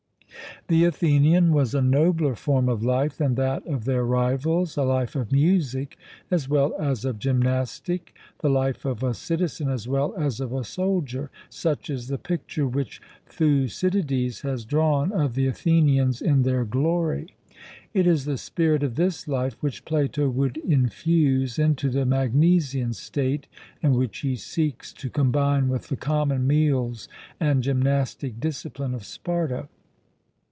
The 0.67 0.85
Athenian 0.85 1.51
was 1.53 1.75
a 1.75 1.81
nobler 1.81 2.33
form 2.35 2.69
of 2.69 2.81
life 2.83 3.17
than 3.17 3.35
that 3.35 3.65
of 3.67 3.83
their 3.83 4.05
rivals, 4.05 4.77
a 4.77 4.83
life 4.83 5.15
of 5.17 5.31
music 5.31 5.97
as 6.29 6.47
well 6.47 6.73
as 6.79 7.03
of 7.03 7.19
gymnastic, 7.19 8.13
the 8.39 8.47
life 8.49 8.85
of 8.85 9.03
a 9.03 9.13
citizen 9.13 9.69
as 9.69 9.87
well 9.89 10.15
as 10.15 10.39
of 10.39 10.53
a 10.53 10.63
soldier. 10.63 11.29
Such 11.49 11.89
is 11.89 12.07
the 12.07 12.17
picture 12.19 12.67
which 12.67 13.01
Thucydides 13.27 14.41
has 14.41 14.63
drawn 14.63 15.11
of 15.11 15.33
the 15.33 15.47
Athenians 15.47 16.21
in 16.21 16.43
their 16.43 16.63
glory. 16.63 17.35
It 17.93 18.07
is 18.07 18.23
the 18.23 18.37
spirit 18.37 18.81
of 18.83 18.95
this 18.95 19.27
life 19.27 19.57
which 19.61 19.83
Plato 19.83 20.29
would 20.29 20.55
infuse 20.57 21.59
into 21.59 21.89
the 21.89 22.05
Magnesian 22.05 22.93
state 22.93 23.47
and 23.83 23.95
which 23.95 24.19
he 24.19 24.37
seeks 24.37 24.93
to 24.93 25.09
combine 25.09 25.67
with 25.69 25.89
the 25.89 25.97
common 25.97 26.47
meals 26.47 27.09
and 27.41 27.61
gymnastic 27.63 28.39
discipline 28.39 28.93
of 28.93 29.03
Sparta. 29.03 29.67